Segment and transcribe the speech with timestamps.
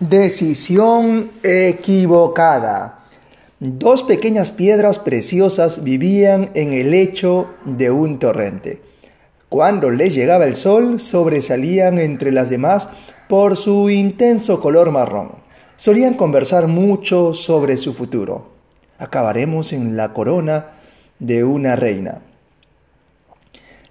[0.00, 3.00] Decisión equivocada.
[3.58, 8.80] Dos pequeñas piedras preciosas vivían en el lecho de un torrente.
[9.48, 12.88] Cuando les llegaba el sol, sobresalían entre las demás
[13.28, 15.32] por su intenso color marrón.
[15.74, 18.52] Solían conversar mucho sobre su futuro.
[19.00, 20.74] Acabaremos en la corona
[21.18, 22.22] de una reina.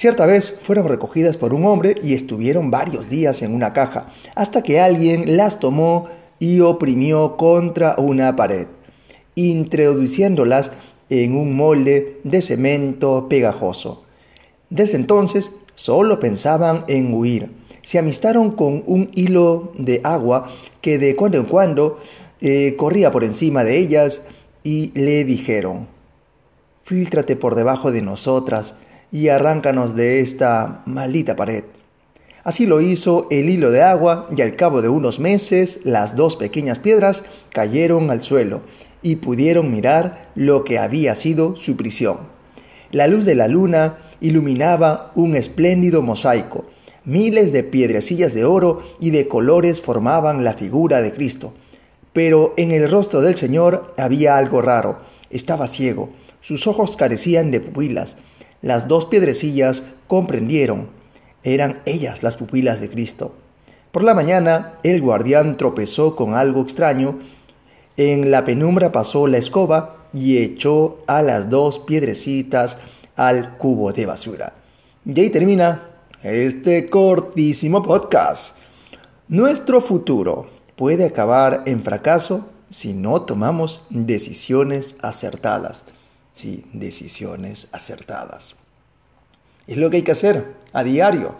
[0.00, 4.62] Cierta vez fueron recogidas por un hombre y estuvieron varios días en una caja, hasta
[4.62, 6.06] que alguien las tomó
[6.38, 8.66] y oprimió contra una pared,
[9.34, 10.72] introduciéndolas
[11.10, 14.04] en un molde de cemento pegajoso.
[14.70, 17.50] Desde entonces solo pensaban en huir.
[17.82, 21.98] Se amistaron con un hilo de agua que de cuando en cuando
[22.40, 24.22] eh, corría por encima de ellas
[24.64, 25.88] y le dijeron,
[26.84, 28.76] Fíltrate por debajo de nosotras
[29.12, 31.64] y arráncanos de esta maldita pared.
[32.42, 36.36] Así lo hizo el hilo de agua y al cabo de unos meses las dos
[36.36, 38.62] pequeñas piedras cayeron al suelo
[39.02, 42.18] y pudieron mirar lo que había sido su prisión.
[42.92, 46.64] La luz de la luna iluminaba un espléndido mosaico.
[47.04, 51.52] Miles de piedrecillas de oro y de colores formaban la figura de Cristo.
[52.12, 54.98] Pero en el rostro del Señor había algo raro.
[55.30, 56.10] Estaba ciego.
[56.40, 58.16] Sus ojos carecían de pupilas
[58.62, 60.88] las dos piedrecillas comprendieron,
[61.42, 63.34] eran ellas las pupilas de Cristo.
[63.92, 67.18] Por la mañana el guardián tropezó con algo extraño,
[67.96, 72.78] en la penumbra pasó la escoba y echó a las dos piedrecitas
[73.16, 74.52] al cubo de basura.
[75.04, 75.88] Y ahí termina
[76.22, 78.56] este cortísimo podcast.
[79.28, 85.84] Nuestro futuro puede acabar en fracaso si no tomamos decisiones acertadas.
[86.40, 88.54] Sí, decisiones acertadas.
[89.66, 91.34] Es lo que hay que hacer a diario.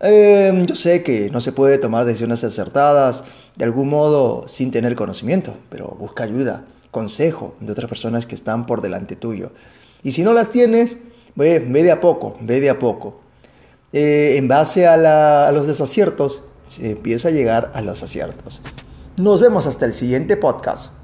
[0.00, 3.22] Em, yo sé que no se puede tomar decisiones acertadas
[3.54, 8.66] de algún modo sin tener conocimiento, pero busca ayuda, consejo de otras personas que están
[8.66, 9.52] por delante tuyo.
[10.02, 10.98] Y si no las tienes,
[11.36, 13.20] ve, de a poco, ve de a poco.
[13.92, 18.60] Eh, en base a, a los desaciertos, se empieza a llegar a los aciertos.
[19.18, 20.99] Nos vemos hasta el siguiente podcast.